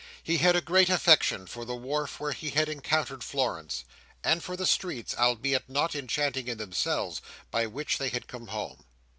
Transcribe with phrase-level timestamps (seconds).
[0.23, 3.83] He had a great affection for the wharf where he had encountered Florence,
[4.23, 8.83] and for the streets (albeit not enchanting in themselves) by which they had come home.